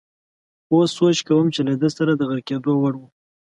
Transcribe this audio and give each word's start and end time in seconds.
اوس 0.73 0.89
سوچ 0.97 1.17
کوم 1.27 1.45
چې 1.53 1.61
له 1.67 1.73
ده 1.81 1.89
سره 1.97 2.11
د 2.15 2.21
غرقېدو 2.29 2.71
وړ 2.81 2.93
وو. 2.99 3.07